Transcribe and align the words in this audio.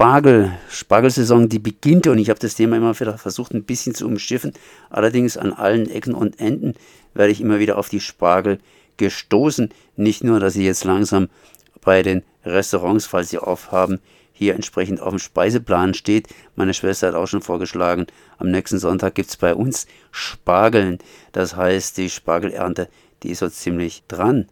Spargel, 0.00 0.52
Spargelsaison, 0.70 1.50
die 1.50 1.58
beginnt 1.58 2.06
und 2.06 2.16
ich 2.16 2.30
habe 2.30 2.40
das 2.40 2.54
Thema 2.54 2.78
immer 2.78 2.98
wieder 2.98 3.18
versucht 3.18 3.52
ein 3.52 3.64
bisschen 3.64 3.94
zu 3.94 4.06
umschiffen. 4.06 4.54
Allerdings 4.88 5.36
an 5.36 5.52
allen 5.52 5.90
Ecken 5.90 6.14
und 6.14 6.40
Enden 6.40 6.72
werde 7.12 7.32
ich 7.32 7.42
immer 7.42 7.58
wieder 7.58 7.76
auf 7.76 7.90
die 7.90 8.00
Spargel 8.00 8.60
gestoßen. 8.96 9.68
Nicht 9.96 10.24
nur, 10.24 10.40
dass 10.40 10.54
sie 10.54 10.64
jetzt 10.64 10.84
langsam 10.84 11.28
bei 11.82 12.02
den 12.02 12.22
Restaurants, 12.46 13.04
falls 13.04 13.28
sie 13.28 13.36
aufhaben, 13.36 14.00
hier 14.32 14.54
entsprechend 14.54 15.02
auf 15.02 15.10
dem 15.10 15.18
Speiseplan 15.18 15.92
steht. 15.92 16.28
Meine 16.56 16.72
Schwester 16.72 17.08
hat 17.08 17.14
auch 17.14 17.26
schon 17.26 17.42
vorgeschlagen, 17.42 18.06
am 18.38 18.50
nächsten 18.50 18.78
Sonntag 18.78 19.14
gibt 19.14 19.28
es 19.28 19.36
bei 19.36 19.54
uns 19.54 19.86
Spargeln. 20.12 20.96
Das 21.32 21.56
heißt, 21.56 21.98
die 21.98 22.08
Spargelernte, 22.08 22.88
die 23.22 23.32
ist 23.32 23.40
so 23.40 23.50
ziemlich 23.50 24.02
dran. 24.08 24.46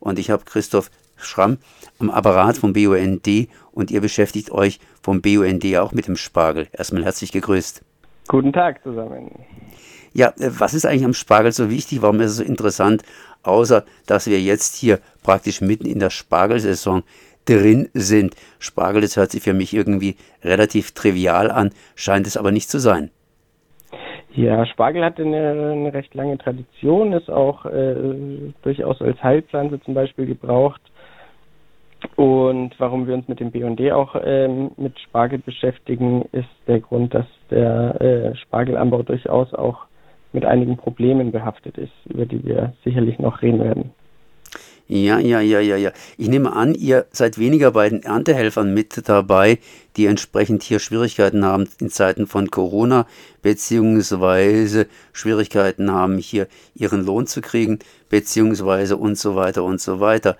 Und 0.00 0.18
ich 0.18 0.30
habe 0.30 0.46
Christoph 0.46 0.90
Schramm 1.24 1.58
am 1.98 2.10
Apparat 2.10 2.56
vom 2.56 2.72
BUND 2.72 3.48
und 3.72 3.90
ihr 3.90 4.00
beschäftigt 4.00 4.50
euch 4.50 4.80
vom 5.02 5.20
BUND 5.20 5.64
auch 5.76 5.92
mit 5.92 6.06
dem 6.06 6.16
Spargel. 6.16 6.68
Erstmal 6.72 7.04
herzlich 7.04 7.32
gegrüßt. 7.32 7.82
Guten 8.28 8.52
Tag 8.52 8.82
zusammen. 8.82 9.30
Ja, 10.12 10.28
äh, 10.38 10.50
was 10.58 10.74
ist 10.74 10.86
eigentlich 10.86 11.04
am 11.04 11.14
Spargel 11.14 11.52
so 11.52 11.70
wichtig? 11.70 12.02
Warum 12.02 12.20
ist 12.20 12.30
es 12.30 12.36
so 12.38 12.44
interessant? 12.44 13.02
Außer, 13.42 13.84
dass 14.06 14.26
wir 14.26 14.40
jetzt 14.40 14.76
hier 14.76 15.00
praktisch 15.22 15.60
mitten 15.60 15.86
in 15.86 15.98
der 15.98 16.10
Spargelsaison 16.10 17.02
drin 17.44 17.90
sind. 17.92 18.34
Spargel, 18.58 19.02
das 19.02 19.16
hört 19.16 19.30
sich 19.30 19.42
für 19.42 19.52
mich 19.52 19.74
irgendwie 19.74 20.16
relativ 20.42 20.92
trivial 20.92 21.50
an, 21.50 21.70
scheint 21.94 22.26
es 22.26 22.36
aber 22.36 22.52
nicht 22.52 22.70
zu 22.70 22.78
sein. 22.78 23.10
Ja, 24.34 24.66
Spargel 24.66 25.04
hat 25.04 25.20
eine, 25.20 25.72
eine 25.72 25.94
recht 25.94 26.14
lange 26.14 26.38
Tradition, 26.38 27.12
ist 27.12 27.30
auch 27.30 27.66
äh, 27.66 27.94
durchaus 28.62 29.00
als 29.00 29.22
Heilpflanze 29.22 29.80
zum 29.82 29.94
Beispiel 29.94 30.26
gebraucht. 30.26 30.80
Und 32.16 32.74
warum 32.78 33.06
wir 33.06 33.14
uns 33.14 33.28
mit 33.28 33.40
dem 33.40 33.50
BD 33.50 33.92
auch 33.92 34.14
ähm, 34.22 34.70
mit 34.76 34.98
Spargel 35.00 35.38
beschäftigen, 35.38 36.22
ist 36.32 36.48
der 36.66 36.80
Grund, 36.80 37.14
dass 37.14 37.26
der 37.50 38.00
äh, 38.00 38.36
Spargelanbau 38.36 39.02
durchaus 39.02 39.52
auch 39.54 39.86
mit 40.32 40.44
einigen 40.44 40.76
Problemen 40.76 41.32
behaftet 41.32 41.78
ist, 41.78 41.92
über 42.06 42.26
die 42.26 42.44
wir 42.44 42.72
sicherlich 42.84 43.18
noch 43.18 43.42
reden 43.42 43.60
werden. 43.60 43.92
Ja, 44.86 45.18
ja, 45.18 45.40
ja, 45.40 45.60
ja, 45.60 45.76
ja. 45.76 45.92
Ich 46.18 46.28
nehme 46.28 46.52
an, 46.52 46.74
ihr 46.74 47.06
seid 47.10 47.38
weniger 47.38 47.70
bei 47.70 47.88
den 47.88 48.02
Erntehelfern 48.02 48.74
mit 48.74 49.08
dabei, 49.08 49.58
die 49.96 50.04
entsprechend 50.04 50.62
hier 50.62 50.78
Schwierigkeiten 50.78 51.42
haben 51.42 51.66
in 51.80 51.88
Zeiten 51.88 52.26
von 52.26 52.50
Corona, 52.50 53.06
beziehungsweise 53.40 54.86
Schwierigkeiten 55.14 55.90
haben, 55.90 56.18
hier 56.18 56.48
ihren 56.74 57.02
Lohn 57.02 57.26
zu 57.26 57.40
kriegen, 57.40 57.78
beziehungsweise 58.10 58.98
und 58.98 59.16
so 59.18 59.36
weiter 59.36 59.64
und 59.64 59.80
so 59.80 60.00
weiter. 60.00 60.36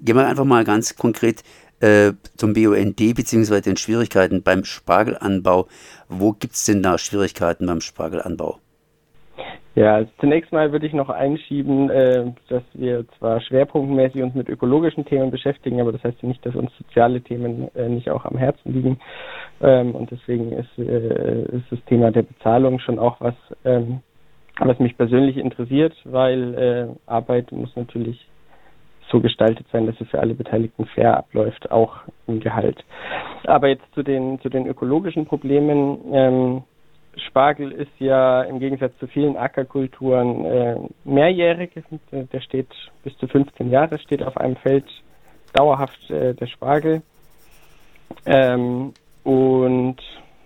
Gehen 0.00 0.16
wir 0.16 0.26
einfach 0.26 0.44
mal 0.44 0.64
ganz 0.64 0.96
konkret 0.96 1.44
äh, 1.78 2.12
zum 2.36 2.54
BUND, 2.54 2.96
beziehungsweise 2.96 3.62
den 3.62 3.76
Schwierigkeiten 3.76 4.42
beim 4.42 4.64
Spargelanbau. 4.64 5.68
Wo 6.08 6.32
gibt 6.32 6.54
es 6.56 6.64
denn 6.64 6.82
da 6.82 6.98
Schwierigkeiten 6.98 7.66
beim 7.66 7.80
Spargelanbau? 7.80 8.58
Ja, 9.76 9.96
also 9.96 10.10
zunächst 10.20 10.52
mal 10.52 10.72
würde 10.72 10.86
ich 10.86 10.94
noch 10.94 11.10
einschieben, 11.10 11.90
äh, 11.90 12.32
dass 12.48 12.62
wir 12.72 13.04
zwar 13.18 13.42
schwerpunktmäßig 13.42 14.22
uns 14.22 14.34
mit 14.34 14.48
ökologischen 14.48 15.04
Themen 15.04 15.30
beschäftigen, 15.30 15.82
aber 15.82 15.92
das 15.92 16.02
heißt 16.02 16.22
nicht, 16.22 16.44
dass 16.46 16.54
uns 16.54 16.70
soziale 16.78 17.20
Themen 17.20 17.68
äh, 17.74 17.86
nicht 17.86 18.08
auch 18.08 18.24
am 18.24 18.38
Herzen 18.38 18.72
liegen. 18.72 18.98
Ähm, 19.60 19.94
und 19.94 20.10
deswegen 20.10 20.52
ist, 20.52 20.78
äh, 20.78 21.42
ist 21.42 21.70
das 21.70 21.84
Thema 21.84 22.10
der 22.10 22.22
Bezahlung 22.22 22.78
schon 22.78 22.98
auch 22.98 23.20
was, 23.20 23.34
ähm, 23.66 24.00
was 24.60 24.78
mich 24.78 24.96
persönlich 24.96 25.36
interessiert, 25.36 25.92
weil 26.04 26.54
äh, 26.54 26.86
Arbeit 27.04 27.52
muss 27.52 27.76
natürlich 27.76 28.26
so 29.10 29.20
gestaltet 29.20 29.66
sein, 29.72 29.84
dass 29.84 30.00
es 30.00 30.08
für 30.08 30.20
alle 30.20 30.34
Beteiligten 30.34 30.86
fair 30.86 31.18
abläuft, 31.18 31.70
auch 31.70 31.98
im 32.26 32.40
Gehalt. 32.40 32.82
Aber 33.44 33.68
jetzt 33.68 33.84
zu 33.92 34.02
den 34.02 34.40
zu 34.40 34.48
den 34.48 34.66
ökologischen 34.66 35.26
Problemen. 35.26 35.98
Ähm, 36.12 36.62
Spargel 37.16 37.72
ist 37.72 37.92
ja 37.98 38.42
im 38.42 38.58
Gegensatz 38.58 38.96
zu 38.98 39.06
vielen 39.06 39.36
Ackerkulturen 39.36 40.44
äh, 40.44 40.76
mehrjährig. 41.04 41.70
Der 42.10 42.40
steht 42.40 42.68
bis 43.04 43.16
zu 43.18 43.26
15 43.26 43.70
Jahre, 43.70 43.98
steht 43.98 44.22
auf 44.22 44.36
einem 44.36 44.56
Feld 44.56 44.84
dauerhaft 45.52 46.10
äh, 46.10 46.34
der 46.34 46.46
Spargel. 46.46 47.02
Ähm, 48.26 48.92
und 49.24 49.96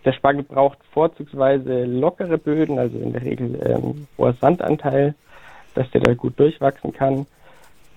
der 0.05 0.12
Spargel 0.12 0.45
braucht 0.45 0.78
vorzugsweise 0.93 1.84
lockere 1.84 2.39
Böden, 2.39 2.78
also 2.78 2.99
in 2.99 3.12
der 3.12 3.22
Regel 3.22 3.61
ähm, 3.66 4.06
hoher 4.16 4.33
Sandanteil, 4.34 5.15
dass 5.75 5.91
der 5.91 6.00
da 6.00 6.15
gut 6.15 6.39
durchwachsen 6.39 6.93
kann. 6.93 7.27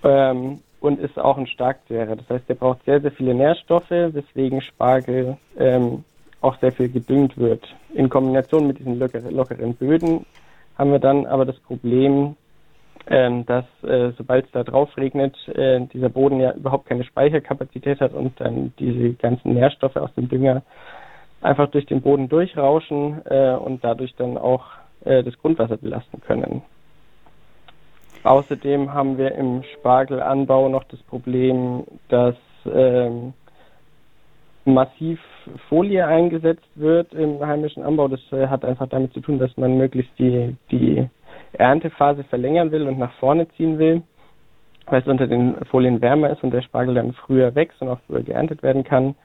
Ähm, 0.04 0.60
und 0.82 1.00
ist 1.00 1.18
auch 1.18 1.38
ein 1.38 1.48
Starkzehrer. 1.48 2.18
Das 2.18 2.30
heißt, 2.30 2.50
der 2.50 2.56
braucht 2.56 2.84
sehr, 2.84 3.00
sehr 3.00 3.12
viele 3.12 3.34
Nährstoffe, 3.34 3.90
weswegen 3.90 4.60
Spargel 4.60 5.38
ähm, 5.58 6.04
auch 6.44 6.60
sehr 6.60 6.72
viel 6.72 6.90
gedüngt 6.90 7.38
wird. 7.38 7.64
In 7.94 8.10
Kombination 8.10 8.68
mit 8.68 8.80
diesen 8.80 9.00
lockeren 9.00 9.76
Böden 9.76 10.26
haben 10.78 10.92
wir 10.92 11.00
dann 11.00 11.26
aber 11.26 11.46
das 11.46 11.60
Problem, 11.60 12.36
ähm, 13.08 13.46
dass 13.46 13.66
äh, 13.84 14.12
sobald 14.18 14.46
es 14.46 14.52
da 14.52 14.64
drauf 14.64 14.96
regnet, 14.98 15.36
äh, 15.50 15.82
dieser 15.94 16.10
Boden 16.10 16.40
ja 16.40 16.54
überhaupt 16.54 16.88
keine 16.88 17.04
Speicherkapazität 17.04 18.00
hat 18.00 18.14
und 18.14 18.40
dann 18.40 18.74
diese 18.80 19.14
ganzen 19.14 19.54
Nährstoffe 19.54 19.98
aus 19.98 20.14
dem 20.16 20.30
Dünger 20.30 20.64
einfach 21.42 21.70
durch 21.70 21.86
den 21.86 22.02
Boden 22.02 22.30
durchrauschen 22.30 23.22
äh, 23.26 23.54
und 23.56 23.84
dadurch 23.84 24.16
dann 24.16 24.38
auch 24.38 24.66
das 25.06 25.38
Grundwasser 25.40 25.76
belasten 25.76 26.22
können. 26.22 26.62
Außerdem 28.24 28.94
haben 28.94 29.18
wir 29.18 29.36
im 29.36 29.64
Spargelanbau 29.64 30.70
noch 30.70 30.86
das 30.86 31.02
Problem, 31.02 31.84
dass 32.08 32.38
ähm, 32.66 33.34
massiv 34.64 35.20
Folie 35.70 36.06
eingesetzt 36.06 36.68
wird 36.76 37.14
im 37.14 37.46
heimischen 37.46 37.84
Anbau. 37.84 38.08
Das 38.08 38.22
äh, 38.32 38.48
hat 38.48 38.66
einfach 38.66 38.88
damit 38.88 39.14
zu 39.14 39.20
tun, 39.20 39.40
dass 39.40 39.56
man 39.58 39.78
möglichst 39.78 40.12
die, 40.18 40.56
die 40.72 41.08
Erntephase 41.54 42.24
verlängern 42.26 42.72
will 42.72 42.88
und 42.88 43.00
nach 43.00 43.14
vorne 43.14 43.48
ziehen 43.50 43.78
will, 43.78 44.02
weil 44.88 45.02
es 45.02 45.08
unter 45.08 45.28
den 45.28 45.56
Folien 45.66 46.02
wärmer 46.02 46.32
ist 46.32 46.44
und 46.44 46.52
der 46.52 46.62
Spargel 46.62 46.96
dann 46.96 47.14
früher 47.14 47.54
wächst 47.56 47.82
und 47.82 47.90
auch 47.90 48.00
früher 48.08 48.24
geerntet 48.24 48.64
werden 48.64 48.84
kann. 48.84 49.16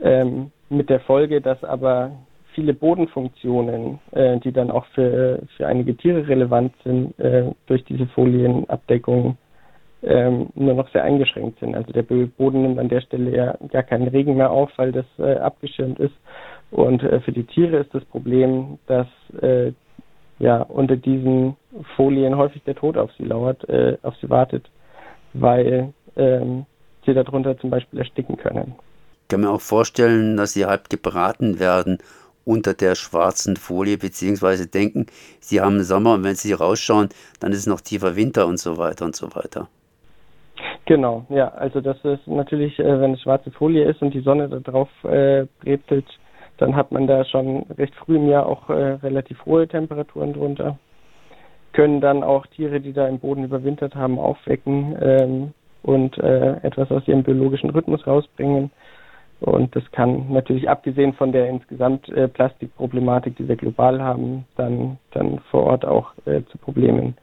Ähm, 0.00 0.50
mit 0.68 0.90
der 0.90 1.00
Folge, 1.00 1.40
dass 1.40 1.62
aber 1.62 2.12
viele 2.54 2.74
Bodenfunktionen, 2.74 3.98
äh, 4.12 4.38
die 4.38 4.52
dann 4.52 4.70
auch 4.70 4.86
für, 4.94 5.40
für 5.56 5.66
einige 5.66 5.96
Tiere 5.96 6.26
relevant 6.26 6.74
sind, 6.84 7.18
äh, 7.18 7.50
durch 7.66 7.84
diese 7.84 8.06
Folienabdeckung 8.08 9.36
ähm, 10.02 10.48
nur 10.54 10.74
noch 10.74 10.90
sehr 10.92 11.04
eingeschränkt 11.04 11.60
sind. 11.60 11.74
Also 11.74 11.92
der 11.92 12.02
Boden 12.02 12.62
nimmt 12.62 12.78
an 12.78 12.88
der 12.88 13.00
Stelle 13.00 13.34
ja 13.34 13.56
gar 13.68 13.82
keinen 13.82 14.08
Regen 14.08 14.36
mehr 14.36 14.50
auf, 14.50 14.70
weil 14.76 14.92
das 14.92 15.06
äh, 15.18 15.36
abgeschirmt 15.36 16.00
ist. 16.00 16.14
Und 16.70 17.02
äh, 17.02 17.20
für 17.20 17.32
die 17.32 17.44
Tiere 17.44 17.78
ist 17.78 17.94
das 17.94 18.04
Problem, 18.06 18.78
dass 18.86 19.06
äh, 19.40 19.72
ja 20.38 20.62
unter 20.62 20.96
diesen 20.96 21.56
Folien 21.96 22.36
häufig 22.36 22.62
der 22.64 22.74
Tod 22.74 22.96
auf 22.96 23.10
sie 23.16 23.24
lauert, 23.24 23.68
äh, 23.68 23.96
auf 24.02 24.14
sie 24.20 24.28
wartet, 24.28 24.68
weil 25.34 25.92
ähm, 26.16 26.66
sie 27.06 27.14
darunter 27.14 27.56
zum 27.58 27.70
Beispiel 27.70 27.98
ersticken 27.98 28.36
können. 28.36 28.74
Ich 29.22 29.28
kann 29.28 29.42
mir 29.42 29.50
auch 29.50 29.60
vorstellen, 29.60 30.36
dass 30.36 30.54
sie 30.54 30.66
halb 30.66 30.90
gebraten 30.90 31.58
werden 31.60 31.98
unter 32.44 32.74
der 32.74 32.96
schwarzen 32.96 33.56
Folie, 33.56 33.98
beziehungsweise 33.98 34.66
denken, 34.66 35.06
sie 35.40 35.60
haben 35.60 35.82
Sommer 35.84 36.14
und 36.14 36.24
wenn 36.24 36.34
sie 36.34 36.52
rausschauen, 36.52 37.08
dann 37.38 37.52
ist 37.52 37.58
es 37.58 37.66
noch 37.66 37.80
tiefer 37.80 38.16
Winter 38.16 38.46
und 38.46 38.58
so 38.58 38.78
weiter 38.78 39.04
und 39.04 39.14
so 39.14 39.34
weiter. 39.34 39.68
Genau, 40.84 41.24
ja, 41.28 41.48
also 41.48 41.80
das 41.80 41.96
ist 42.04 42.26
natürlich, 42.26 42.78
äh, 42.78 43.00
wenn 43.00 43.14
es 43.14 43.22
schwarze 43.22 43.52
Folie 43.52 43.84
ist 43.84 44.02
und 44.02 44.12
die 44.14 44.20
Sonne 44.20 44.48
da 44.48 44.58
drauf 44.58 44.88
äh, 45.04 45.46
brezelt, 45.60 46.06
dann 46.58 46.74
hat 46.74 46.90
man 46.90 47.06
da 47.06 47.24
schon 47.24 47.64
recht 47.78 47.94
früh 47.94 48.16
im 48.16 48.28
Jahr 48.28 48.46
auch 48.46 48.68
äh, 48.68 48.94
relativ 49.02 49.44
hohe 49.46 49.68
Temperaturen 49.68 50.32
drunter. 50.32 50.78
Können 51.72 52.00
dann 52.00 52.22
auch 52.22 52.46
Tiere, 52.46 52.80
die 52.80 52.92
da 52.92 53.06
im 53.08 53.20
Boden 53.20 53.44
überwintert 53.44 53.94
haben, 53.94 54.18
aufwecken 54.18 54.96
ähm, 55.00 55.54
und 55.82 56.18
äh, 56.18 56.56
etwas 56.62 56.90
aus 56.90 57.06
ihrem 57.06 57.22
biologischen 57.22 57.70
Rhythmus 57.70 58.06
rausbringen. 58.06 58.70
Und 59.40 59.74
das 59.74 59.82
kann 59.92 60.32
natürlich, 60.32 60.68
abgesehen 60.68 61.14
von 61.14 61.32
der 61.32 61.48
insgesamt 61.48 62.08
äh, 62.10 62.28
Plastikproblematik, 62.28 63.36
die 63.36 63.48
wir 63.48 63.56
global 63.56 64.00
haben, 64.00 64.44
dann, 64.56 64.98
dann 65.12 65.40
vor 65.50 65.64
Ort 65.64 65.84
auch 65.84 66.12
äh, 66.26 66.42
zu 66.44 66.58
Problemen 66.58 67.16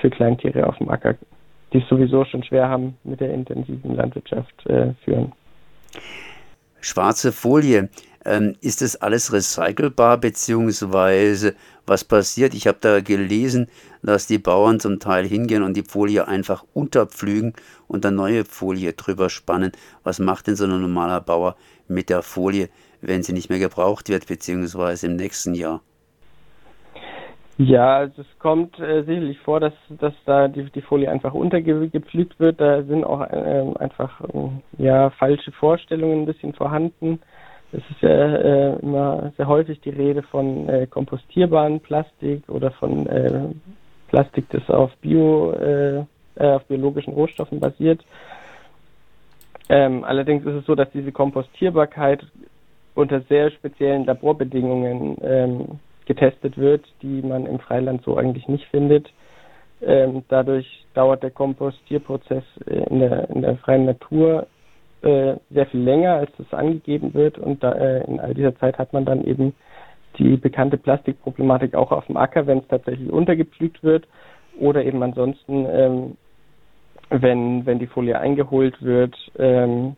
für 0.00 0.10
Kleintiere 0.10 0.66
auf 0.66 0.76
dem 0.78 0.88
Acker 0.88 1.14
die 1.72 1.78
es 1.78 1.88
sowieso 1.88 2.24
schon 2.24 2.42
schwer 2.42 2.68
haben 2.68 2.96
mit 3.04 3.20
der 3.20 3.32
intensiven 3.32 3.94
Landwirtschaft 3.94 4.66
äh, 4.66 4.94
führen. 5.04 5.32
Schwarze 6.80 7.32
Folie, 7.32 7.88
ähm, 8.24 8.56
ist 8.60 8.82
das 8.82 8.96
alles 8.96 9.32
recycelbar, 9.32 10.18
beziehungsweise 10.18 11.54
was 11.86 12.04
passiert? 12.04 12.54
Ich 12.54 12.66
habe 12.66 12.78
da 12.80 13.00
gelesen, 13.00 13.68
dass 14.02 14.26
die 14.26 14.38
Bauern 14.38 14.80
zum 14.80 15.00
Teil 15.00 15.26
hingehen 15.26 15.62
und 15.62 15.76
die 15.76 15.82
Folie 15.82 16.28
einfach 16.28 16.64
unterpflügen 16.74 17.54
und 17.86 18.04
dann 18.04 18.14
neue 18.14 18.44
Folie 18.44 18.92
drüber 18.92 19.30
spannen. 19.30 19.72
Was 20.04 20.18
macht 20.18 20.46
denn 20.46 20.56
so 20.56 20.64
ein 20.64 20.80
normaler 20.80 21.20
Bauer 21.20 21.56
mit 21.88 22.10
der 22.10 22.22
Folie, 22.22 22.68
wenn 23.00 23.22
sie 23.22 23.32
nicht 23.32 23.48
mehr 23.48 23.58
gebraucht 23.58 24.08
wird, 24.08 24.26
beziehungsweise 24.26 25.06
im 25.06 25.16
nächsten 25.16 25.54
Jahr? 25.54 25.82
Ja, 27.58 27.96
also 27.96 28.22
es 28.22 28.38
kommt 28.38 28.78
äh, 28.78 29.02
sicherlich 29.02 29.36
vor, 29.40 29.58
dass, 29.58 29.72
dass 29.88 30.14
da 30.24 30.46
die, 30.46 30.70
die 30.70 30.80
Folie 30.80 31.10
einfach 31.10 31.34
untergepflügt 31.34 32.38
wird. 32.38 32.60
Da 32.60 32.84
sind 32.84 33.02
auch 33.02 33.20
äh, 33.20 33.64
einfach 33.80 34.20
äh, 34.20 34.82
ja 34.82 35.10
falsche 35.10 35.50
Vorstellungen 35.50 36.22
ein 36.22 36.26
bisschen 36.26 36.54
vorhanden. 36.54 37.18
es 37.72 37.82
ist 37.90 38.00
ja 38.00 38.10
äh, 38.10 38.78
immer 38.78 39.32
sehr 39.36 39.48
häufig 39.48 39.80
die 39.80 39.90
Rede 39.90 40.22
von 40.22 40.68
äh, 40.68 40.86
kompostierbaren 40.86 41.80
Plastik 41.80 42.48
oder 42.48 42.70
von 42.70 43.08
äh, 43.08 43.48
Plastik, 44.06 44.46
das 44.50 44.70
auf 44.70 44.96
Bio, 45.02 45.52
auf 46.38 46.64
biologischen 46.64 47.12
Rohstoffen 47.12 47.60
basiert. 47.60 48.02
Ähm, 49.68 50.02
allerdings 50.04 50.46
ist 50.46 50.54
es 50.54 50.64
so, 50.64 50.74
dass 50.74 50.90
diese 50.92 51.12
Kompostierbarkeit 51.12 52.24
unter 52.94 53.20
sehr 53.22 53.50
speziellen 53.50 54.06
Laborbedingungen 54.06 55.18
ähm, 55.20 55.78
getestet 56.08 56.58
wird, 56.58 56.84
die 57.02 57.22
man 57.22 57.46
im 57.46 57.60
Freiland 57.60 58.02
so 58.02 58.16
eigentlich 58.16 58.48
nicht 58.48 58.64
findet. 58.66 59.08
Ähm, 59.80 60.24
dadurch 60.28 60.66
dauert 60.94 61.22
der 61.22 61.30
Kompostierprozess 61.30 62.42
äh, 62.66 62.82
in 62.90 62.98
der, 62.98 63.30
in 63.30 63.42
der 63.42 63.56
freien 63.58 63.84
Natur 63.84 64.48
äh, 65.02 65.34
sehr 65.50 65.66
viel 65.66 65.80
länger, 65.80 66.14
als 66.14 66.32
das 66.36 66.52
angegeben 66.52 67.14
wird. 67.14 67.38
Und 67.38 67.62
da, 67.62 67.72
äh, 67.72 68.04
in 68.04 68.18
all 68.18 68.34
dieser 68.34 68.56
Zeit 68.56 68.78
hat 68.78 68.92
man 68.92 69.04
dann 69.04 69.22
eben 69.22 69.54
die 70.18 70.36
bekannte 70.36 70.78
Plastikproblematik 70.78 71.76
auch 71.76 71.92
auf 71.92 72.06
dem 72.06 72.16
Acker, 72.16 72.46
wenn 72.48 72.58
es 72.58 72.66
tatsächlich 72.66 73.08
untergepflügt 73.10 73.84
wird 73.84 74.08
oder 74.58 74.84
eben 74.84 75.00
ansonsten, 75.04 75.66
ähm, 75.70 76.16
wenn, 77.10 77.64
wenn 77.64 77.78
die 77.78 77.86
Folie 77.86 78.18
eingeholt 78.18 78.82
wird, 78.82 79.14
ähm, 79.38 79.94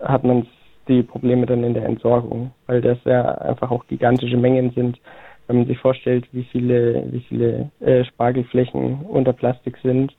hat 0.00 0.24
man 0.24 0.46
die 0.88 1.02
Probleme 1.02 1.46
dann 1.46 1.64
in 1.64 1.74
der 1.74 1.86
Entsorgung, 1.86 2.52
weil 2.66 2.80
das 2.80 2.98
ja 3.04 3.22
einfach 3.22 3.70
auch 3.70 3.86
gigantische 3.86 4.36
Mengen 4.36 4.72
sind. 4.72 4.98
Wenn 5.46 5.58
man 5.58 5.66
sich 5.66 5.78
vorstellt, 5.78 6.26
wie 6.32 6.44
viele, 6.44 7.04
wie 7.10 7.20
viele 7.20 7.70
äh, 7.80 8.04
Spargelflächen 8.04 9.00
unter 9.02 9.32
Plastik 9.32 9.76
sind, 9.82 10.14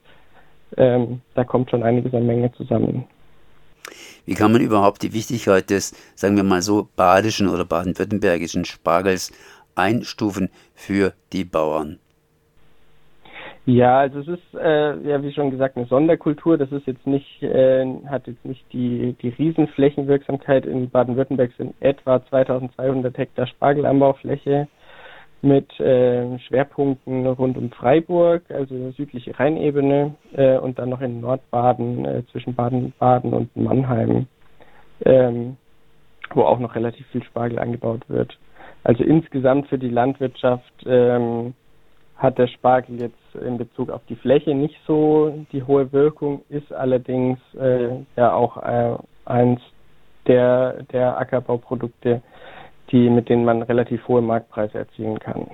ähm, 0.78 1.22
da 1.36 1.44
kommt 1.44 1.70
schon 1.70 1.84
einiges 1.84 2.14
an 2.14 2.26
Menge 2.26 2.52
zusammen. 2.54 3.06
Wie 4.26 4.36
kann 4.36 4.52
man 4.52 4.62
überhaupt 4.62 5.02
die 5.04 5.14
Wichtigkeit 5.14 5.70
des, 5.70 5.94
sagen 6.16 6.36
wir 6.36 6.44
mal 6.44 6.62
so, 6.62 6.88
badischen 6.96 7.48
oder 7.48 7.66
baden-württembergischen 7.66 8.66
Spargels 8.66 9.32
einstufen 9.76 10.50
für 10.76 11.14
die 11.34 11.44
Bauern? 11.44 12.00
Ja, 13.66 14.00
also 14.00 14.20
es 14.20 14.28
ist 14.28 14.56
äh, 14.56 14.98
ja 15.08 15.22
wie 15.22 15.32
schon 15.32 15.52
gesagt 15.52 15.78
eine 15.78 15.86
Sonderkultur. 15.86 16.58
Das 16.58 16.72
ist 16.72 16.88
jetzt 16.88 17.06
nicht 17.06 17.44
äh, 17.44 17.86
hat 18.08 18.28
jetzt 18.28 18.44
nicht 18.44 18.66
die 18.74 19.16
die 19.22 19.30
Riesenflächenwirksamkeit. 19.30 20.66
In 20.66 20.90
Baden-Württemberg 20.90 21.52
sind 21.58 21.76
etwa 21.80 22.16
2.200 22.16 23.16
Hektar 23.16 23.46
Spargelanbaufläche 23.46 24.68
mit 25.44 25.80
äh, 25.80 26.40
Schwerpunkten 26.40 27.26
rund 27.28 27.58
um 27.58 27.72
Freiburg, 27.72 28.44
also 28.50 28.92
südliche 28.92 29.38
Rheinebene 29.40 30.16
äh, 30.34 30.58
und 30.58 30.80
dann 30.80 30.90
noch 30.90 31.02
in 31.02 31.22
Nordbaden 31.22 32.06
äh, 32.06 32.24
zwischen 32.32 32.56
Baden-Baden 32.56 33.34
und 33.34 33.56
Mannheim, 33.56 34.28
ähm, 35.06 35.58
wo 36.34 36.44
auch 36.44 36.60
noch 36.60 36.76
relativ 36.76 37.06
viel 37.08 37.24
Spargel 37.24 37.60
angebaut 37.60 38.08
wird. 38.08 38.38
Also 38.84 39.04
insgesamt 39.04 39.68
für 39.68 39.78
die 39.78 39.90
Landwirtschaft 39.90 40.84
ähm, 40.86 41.54
hat 42.22 42.38
der 42.38 42.48
Spargel 42.48 43.02
jetzt 43.02 43.44
in 43.44 43.58
Bezug 43.58 43.90
auf 43.90 44.02
die 44.08 44.16
Fläche 44.16 44.54
nicht 44.54 44.76
so 44.86 45.46
die 45.52 45.64
hohe 45.64 45.92
Wirkung, 45.92 46.44
ist 46.50 46.72
allerdings 46.72 47.40
äh, 47.60 47.90
ja 48.16 48.34
auch 48.34 48.58
äh, 48.58 48.96
eins 49.26 49.60
der, 50.28 50.84
der 50.92 51.18
Ackerbauprodukte, 51.18 52.22
die, 52.92 53.10
mit 53.10 53.28
denen 53.28 53.44
man 53.44 53.64
relativ 53.64 54.08
hohe 54.08 54.22
Marktpreise 54.22 54.78
erzielen 54.78 55.18
kann. 55.18 55.48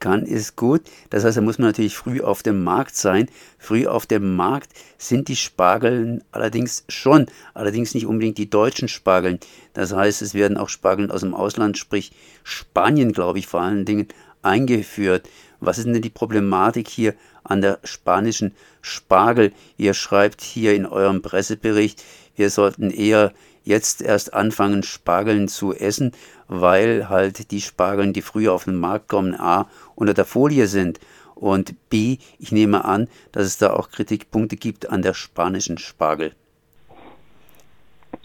Kann 0.00 0.22
ist 0.22 0.56
gut. 0.56 0.82
Das 1.10 1.24
heißt, 1.24 1.36
da 1.36 1.40
muss 1.40 1.58
man 1.58 1.68
natürlich 1.68 1.96
früh 1.96 2.20
auf 2.20 2.42
dem 2.42 2.62
Markt 2.62 2.94
sein. 2.94 3.28
Früh 3.58 3.86
auf 3.86 4.06
dem 4.06 4.36
Markt 4.36 4.70
sind 4.96 5.26
die 5.26 5.34
Spargeln 5.36 6.22
allerdings 6.30 6.84
schon, 6.88 7.26
allerdings 7.52 7.94
nicht 7.94 8.06
unbedingt 8.06 8.38
die 8.38 8.48
deutschen 8.48 8.86
Spargeln. 8.86 9.40
Das 9.72 9.94
heißt, 9.94 10.22
es 10.22 10.34
werden 10.34 10.56
auch 10.56 10.68
Spargeln 10.68 11.10
aus 11.10 11.22
dem 11.22 11.34
Ausland, 11.34 11.78
sprich 11.78 12.12
Spanien, 12.44 13.12
glaube 13.12 13.40
ich, 13.40 13.48
vor 13.48 13.60
allen 13.60 13.84
Dingen 13.84 14.06
eingeführt. 14.48 15.28
Was 15.60 15.78
ist 15.78 15.86
denn 15.86 16.02
die 16.02 16.10
Problematik 16.10 16.88
hier 16.88 17.14
an 17.44 17.60
der 17.60 17.78
spanischen 17.84 18.54
Spargel? 18.80 19.52
Ihr 19.76 19.94
schreibt 19.94 20.40
hier 20.40 20.74
in 20.74 20.86
eurem 20.86 21.22
Pressebericht, 21.22 22.02
wir 22.36 22.50
sollten 22.50 22.90
eher 22.90 23.32
jetzt 23.64 24.00
erst 24.00 24.32
anfangen, 24.32 24.82
Spargeln 24.82 25.48
zu 25.48 25.74
essen, 25.74 26.12
weil 26.46 27.08
halt 27.08 27.50
die 27.50 27.60
Spargeln, 27.60 28.12
die 28.12 28.22
früher 28.22 28.52
auf 28.52 28.64
den 28.64 28.76
Markt 28.76 29.08
kommen, 29.08 29.38
a, 29.38 29.68
unter 29.94 30.14
der 30.14 30.24
Folie 30.24 30.66
sind 30.66 30.98
und 31.34 31.74
b, 31.90 32.18
ich 32.38 32.52
nehme 32.52 32.84
an, 32.84 33.08
dass 33.32 33.46
es 33.46 33.58
da 33.58 33.72
auch 33.74 33.90
Kritikpunkte 33.90 34.56
gibt 34.56 34.88
an 34.88 35.02
der 35.02 35.14
spanischen 35.14 35.78
Spargel. 35.78 36.32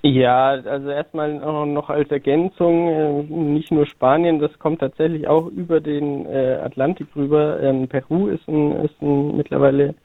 Ja, 0.06 0.50
also 0.50 0.90
erstmal 0.90 1.34
noch 1.66 1.90
als 1.90 2.12
Ergänzung, 2.12 2.90
äh, 2.90 3.24
nicht 3.24 3.72
nur 3.72 3.86
Spanien, 3.86 4.40
das 4.40 4.52
kommt 4.60 4.82
tatsächlich 4.82 5.30
auch 5.30 5.48
über 5.48 5.80
den 5.80 6.26
äh, 6.26 6.60
Atlantik 6.62 7.08
rüber. 7.16 7.62
Ähm, 7.62 7.88
Peru 7.88 8.28
ist 8.28 8.46
ein, 8.50 8.74
ist 8.84 9.02
ein 9.02 9.38
mittlerweile 9.38 9.96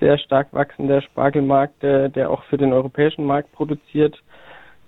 sehr 0.00 0.18
stark 0.18 0.52
wachsender 0.52 1.02
Spargelmarkt, 1.02 1.84
der, 1.84 2.08
der 2.08 2.30
auch 2.30 2.42
für 2.44 2.58
den 2.58 2.72
europäischen 2.72 3.24
Markt 3.24 3.52
produziert. 3.52 4.20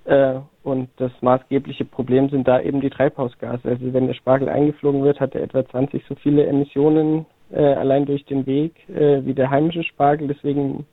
Äh, 0.04 0.40
und 0.64 0.88
das 0.96 1.12
maßgebliche 1.20 1.84
Problem 1.84 2.28
sind 2.28 2.48
da 2.48 2.60
eben 2.60 2.80
die 2.80 2.90
Treibhausgase. 2.90 3.68
Also 3.68 3.92
wenn 3.92 4.08
der 4.08 4.14
Spargel 4.14 4.48
eingeflogen 4.48 5.04
wird, 5.04 5.20
hat 5.20 5.36
er 5.36 5.42
etwa 5.42 5.64
20 5.64 6.04
so 6.08 6.16
viele 6.16 6.44
Emissionen 6.46 7.26
allein 7.52 8.06
durch 8.06 8.24
den 8.24 8.46
Weg 8.46 8.74
wie 8.88 9.34
der 9.34 9.50
heimische 9.50 9.84
Spargel. 9.84 10.26
Deswegen 10.26 10.86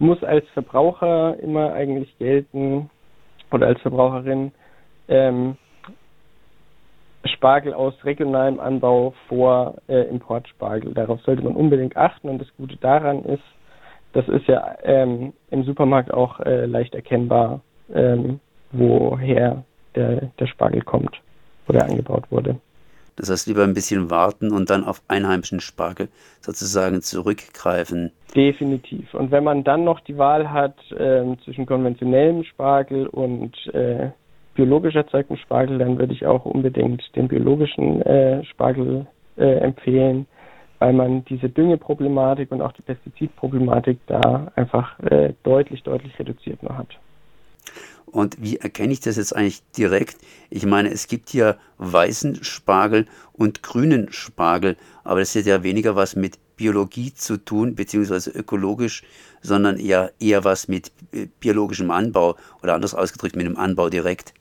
muss 0.00 0.22
als 0.24 0.48
Verbraucher 0.48 1.38
immer 1.40 1.72
eigentlich 1.72 2.16
gelten 2.18 2.90
oder 3.52 3.66
als 3.66 3.80
Verbraucherin 3.82 4.52
ähm, 5.08 5.56
Spargel 7.26 7.74
aus 7.74 7.94
regionalem 8.04 8.60
Anbau 8.60 9.12
vor 9.28 9.76
äh, 9.88 10.08
Importspargel. 10.08 10.94
Darauf 10.94 11.20
sollte 11.22 11.42
man 11.42 11.54
unbedingt 11.54 11.96
achten 11.96 12.30
und 12.30 12.40
das 12.40 12.48
Gute 12.56 12.76
daran 12.76 13.24
ist, 13.24 13.42
das 14.12 14.26
ist 14.28 14.46
ja 14.46 14.76
ähm, 14.82 15.34
im 15.50 15.64
Supermarkt 15.64 16.12
auch 16.12 16.40
äh, 16.40 16.64
leicht 16.64 16.94
erkennbar, 16.94 17.60
ähm, 17.92 18.40
woher 18.72 19.64
der, 19.94 20.30
der 20.38 20.46
Spargel 20.46 20.82
kommt, 20.82 21.14
wo 21.66 21.72
der 21.72 21.84
angebaut 21.84 22.24
wurde. 22.30 22.56
Das 23.20 23.28
heißt, 23.28 23.48
lieber 23.48 23.64
ein 23.64 23.74
bisschen 23.74 24.08
warten 24.08 24.50
und 24.50 24.70
dann 24.70 24.82
auf 24.82 25.02
einheimischen 25.06 25.60
Spargel 25.60 26.08
sozusagen 26.40 27.02
zurückgreifen. 27.02 28.12
Definitiv. 28.34 29.12
Und 29.12 29.30
wenn 29.30 29.44
man 29.44 29.62
dann 29.62 29.84
noch 29.84 30.00
die 30.00 30.16
Wahl 30.16 30.50
hat 30.50 30.74
äh, 30.92 31.36
zwischen 31.44 31.66
konventionellem 31.66 32.44
Spargel 32.44 33.06
und 33.06 33.54
äh, 33.74 34.08
biologisch 34.54 34.94
erzeugtem 34.94 35.36
Spargel, 35.36 35.76
dann 35.76 35.98
würde 35.98 36.14
ich 36.14 36.24
auch 36.24 36.46
unbedingt 36.46 37.02
den 37.14 37.28
biologischen 37.28 38.00
äh, 38.02 38.42
Spargel 38.46 39.06
äh, 39.36 39.58
empfehlen, 39.58 40.26
weil 40.78 40.94
man 40.94 41.22
diese 41.26 41.50
Düngeproblematik 41.50 42.50
und 42.50 42.62
auch 42.62 42.72
die 42.72 42.82
Pestizidproblematik 42.82 43.98
da 44.06 44.50
einfach 44.56 44.98
äh, 45.00 45.34
deutlich, 45.42 45.82
deutlich 45.82 46.18
reduziert 46.18 46.62
noch 46.62 46.78
hat. 46.78 46.88
Und 48.10 48.42
wie 48.42 48.56
erkenne 48.56 48.92
ich 48.92 49.00
das 49.00 49.16
jetzt 49.16 49.34
eigentlich 49.34 49.62
direkt? 49.76 50.16
Ich 50.50 50.66
meine, 50.66 50.90
es 50.90 51.06
gibt 51.06 51.32
ja 51.32 51.56
weißen 51.78 52.42
Spargel 52.42 53.06
und 53.32 53.62
grünen 53.62 54.12
Spargel, 54.12 54.76
aber 55.04 55.20
das 55.20 55.34
hat 55.34 55.46
ja 55.46 55.62
weniger 55.62 55.96
was 55.96 56.16
mit 56.16 56.38
Biologie 56.56 57.12
zu 57.14 57.38
tun, 57.38 57.74
beziehungsweise 57.74 58.30
ökologisch, 58.30 59.02
sondern 59.40 59.78
eher, 59.78 60.10
eher 60.20 60.44
was 60.44 60.68
mit 60.68 60.92
äh, 61.12 61.26
biologischem 61.40 61.90
Anbau 61.90 62.34
oder 62.62 62.74
anders 62.74 62.94
ausgedrückt 62.94 63.36
mit 63.36 63.46
dem 63.46 63.56
Anbau 63.56 63.88
direkt. 63.88 64.34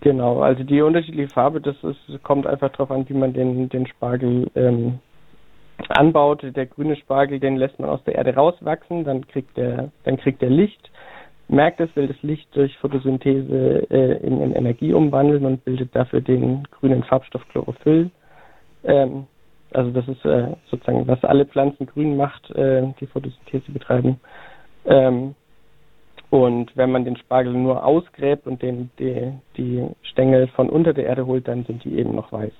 Genau, 0.00 0.40
also 0.40 0.62
die 0.64 0.80
unterschiedliche 0.80 1.32
Farbe, 1.32 1.60
das 1.60 1.76
ist, 1.82 2.22
kommt 2.22 2.46
einfach 2.46 2.70
darauf 2.70 2.90
an, 2.90 3.08
wie 3.08 3.14
man 3.14 3.32
den, 3.32 3.68
den 3.68 3.86
Spargel 3.86 4.50
ähm, 4.54 4.98
anbaut. 5.88 6.42
Der 6.42 6.66
grüne 6.66 6.96
Spargel, 6.96 7.40
den 7.40 7.56
lässt 7.56 7.78
man 7.78 7.90
aus 7.90 8.04
der 8.04 8.14
Erde 8.14 8.34
rauswachsen, 8.34 9.04
dann 9.04 9.26
kriegt 9.26 9.56
der, 9.56 9.90
dann 10.04 10.16
kriegt 10.16 10.42
er 10.42 10.50
Licht 10.50 10.90
merkt 11.48 11.80
es, 11.80 11.94
will 11.94 12.06
das 12.06 12.22
Licht 12.22 12.48
durch 12.54 12.76
Photosynthese 12.78 13.86
äh, 13.90 14.26
in, 14.26 14.40
in, 14.40 14.52
Energie 14.54 14.92
umwandeln 14.92 15.44
und 15.44 15.64
bildet 15.64 15.94
dafür 15.94 16.20
den 16.20 16.66
grünen 16.70 17.02
Farbstoff 17.04 17.46
Chlorophyll. 17.48 18.10
Ähm, 18.84 19.26
also 19.72 19.90
das 19.90 20.06
ist 20.08 20.24
äh, 20.24 20.54
sozusagen, 20.70 21.06
was 21.06 21.22
alle 21.24 21.46
Pflanzen 21.46 21.86
grün 21.86 22.16
macht, 22.16 22.50
äh, 22.50 22.82
die 23.00 23.06
Photosynthese 23.06 23.72
betreiben. 23.72 24.20
Ähm, 24.86 25.34
und 26.30 26.76
wenn 26.76 26.90
man 26.90 27.04
den 27.04 27.16
Spargel 27.16 27.52
nur 27.52 27.84
ausgräbt 27.84 28.46
und 28.46 28.62
den, 28.62 28.90
die, 28.98 29.32
die 29.56 29.86
Stängel 30.02 30.48
von 30.48 30.68
unter 30.68 30.92
der 30.92 31.06
Erde 31.06 31.26
holt, 31.26 31.46
dann 31.46 31.64
sind 31.64 31.84
die 31.84 31.96
eben 31.98 32.14
noch 32.14 32.32
weiß. 32.32 32.52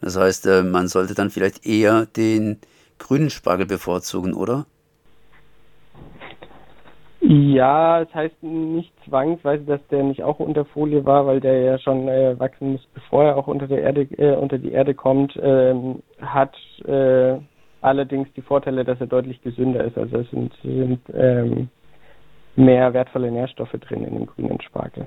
Das 0.00 0.16
heißt, 0.16 0.46
äh, 0.46 0.62
man 0.62 0.88
sollte 0.88 1.14
dann 1.14 1.30
vielleicht 1.30 1.66
eher 1.66 2.06
den 2.06 2.58
grünen 2.98 3.30
Spargel 3.30 3.66
bevorzugen, 3.66 4.34
oder? 4.34 4.66
Ja, 7.32 8.02
es 8.02 8.12
heißt 8.12 8.42
nicht 8.42 8.92
zwangsweise, 9.08 9.62
dass 9.62 9.80
der 9.88 10.02
nicht 10.02 10.20
auch 10.20 10.40
unter 10.40 10.64
Folie 10.64 11.04
war, 11.04 11.26
weil 11.26 11.38
der 11.38 11.60
ja 11.60 11.78
schon 11.78 12.08
äh, 12.08 12.36
wachsen 12.40 12.72
muss, 12.72 12.84
bevor 12.92 13.22
er 13.22 13.36
auch 13.36 13.46
unter 13.46 13.68
der 13.68 13.82
Erde 13.82 14.02
äh, 14.18 14.34
unter 14.34 14.58
die 14.58 14.72
Erde 14.72 14.94
kommt. 14.94 15.38
Ähm, 15.40 16.02
hat 16.20 16.56
äh, 16.86 17.36
allerdings 17.82 18.26
die 18.34 18.42
Vorteile, 18.42 18.84
dass 18.84 19.00
er 19.00 19.06
deutlich 19.06 19.40
gesünder 19.42 19.84
ist. 19.84 19.96
Also 19.96 20.18
es 20.18 20.30
sind, 20.30 20.52
sind 20.64 20.98
ähm, 21.14 21.68
mehr 22.56 22.92
wertvolle 22.94 23.30
Nährstoffe 23.30 23.76
drin 23.80 24.02
in 24.02 24.14
dem 24.14 24.26
grünen 24.26 24.60
Spargel. 24.60 25.06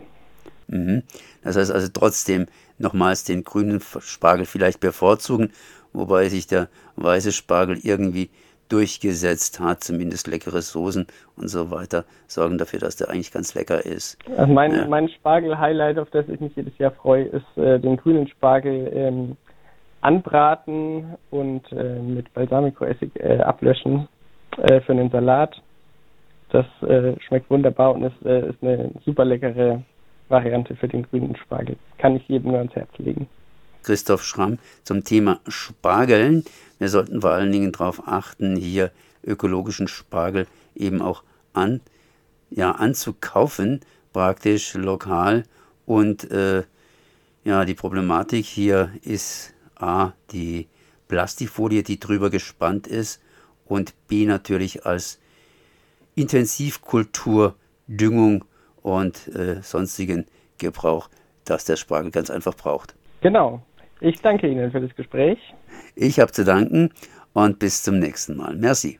Mhm. 0.68 1.03
Das 1.44 1.58
heißt 1.58 1.74
also 1.74 1.89
trotzdem 1.94 2.46
nochmals 2.77 3.25
den 3.25 3.44
grünen 3.44 3.82
Spargel 3.82 4.46
vielleicht 4.46 4.80
bevorzugen, 4.80 5.51
wobei 5.92 6.30
sich 6.30 6.48
der 6.48 6.70
weiße 6.96 7.34
Spargel 7.34 7.80
irgendwie 7.84 8.30
durchgesetzt 8.74 9.60
hat, 9.60 9.84
zumindest 9.84 10.27
leckere 10.27 10.62
Soßen 10.62 11.06
und 11.38 11.48
so 11.48 11.70
weiter, 11.70 12.06
sorgen 12.27 12.58
dafür, 12.58 12.80
dass 12.80 12.96
der 12.96 13.10
eigentlich 13.10 13.32
ganz 13.32 13.53
lecker 13.53 13.86
ist. 13.86 14.18
Also 14.36 14.51
mein, 14.51 14.74
ja. 14.74 14.88
mein 14.88 15.10
Spargel-Highlight, 15.10 16.00
auf 16.00 16.10
das 16.10 16.27
ich 16.27 16.39
mich 16.39 16.56
jedes 16.56 16.75
Jahr 16.80 16.92
freue, 16.92 17.25
ist 17.25 17.58
äh, 17.58 17.80
den 17.80 17.98
grünen 17.98 18.27
Spargel 18.27 18.92
ähm, 18.92 19.38
anbraten 20.01 21.15
und 21.30 21.72
äh, 21.72 22.00
mit 22.00 22.34
Balsamico-Essig 22.34 23.12
äh, 23.20 23.38
ablöschen 23.42 24.08
äh, 24.58 24.82
für 24.82 24.94
einen 24.94 25.12
Salat. 25.12 25.62
Das 26.50 26.65
äh, 26.82 27.13
schmeckt 27.27 27.51
wunderbar 27.51 27.94
und 27.94 28.03
ist, 28.03 28.25
äh, 28.25 28.50
ist 28.50 28.63
eine 28.63 28.89
super 29.06 29.24
leckere 29.24 29.84
Variante 30.30 30.75
für 30.75 30.88
den 30.88 31.03
grünen 31.03 31.36
Spargel. 31.36 31.75
Kann 32.00 32.15
ich 32.15 32.27
jedem 32.27 32.51
nur 32.51 32.58
ans 32.58 32.75
Herz 32.75 32.89
legen. 32.98 33.27
Christoph 33.84 34.24
Schramm 34.24 34.60
zum 34.84 35.04
Thema 35.04 35.40
Spargeln. 35.48 36.44
Wir 36.80 36.90
sollten 36.90 37.22
vor 37.22 37.32
allen 37.32 37.52
Dingen 37.52 37.72
darauf 37.72 38.08
achten, 38.08 38.56
hier 38.56 38.92
ökologischen 39.24 39.88
Spargel 39.88 40.48
eben 40.75 41.02
auch 41.02 41.24
an, 41.54 41.82
ja, 42.50 42.72
anzukaufen, 42.72 43.82
praktisch 44.12 44.74
lokal. 44.74 45.44
Und 45.86 46.30
äh, 46.32 46.63
ja, 47.44 47.66
die 47.66 47.74
Problematik 47.74 48.46
hier 48.46 48.92
ist 49.02 49.54
A, 49.75 50.13
die 50.32 50.68
Plastikfolie, 51.08 51.84
die 51.84 52.00
drüber 52.00 52.30
gespannt 52.30 52.88
ist 52.88 53.22
und 53.66 53.94
B 54.08 54.25
natürlich 54.25 54.86
als 54.86 55.20
Intensivkultur, 56.16 57.56
Düngung 57.88 58.46
und 58.82 59.28
äh, 59.36 59.62
sonstigen 59.62 60.25
Gebrauch, 60.58 61.10
das 61.46 61.66
der 61.66 61.75
Spargel 61.75 62.12
ganz 62.12 62.30
einfach 62.30 62.56
braucht. 62.56 62.96
Genau. 63.22 63.62
Ich 64.00 64.22
danke 64.22 64.48
Ihnen 64.48 64.72
für 64.72 64.82
das 64.82 64.96
Gespräch. 64.96 65.38
Ich 65.96 66.20
habe 66.20 66.32
zu 66.32 66.44
danken 66.44 66.90
und 67.34 67.60
bis 67.60 67.84
zum 67.84 68.00
nächsten 68.00 68.36
Mal. 68.36 68.56
Merci. 68.56 69.00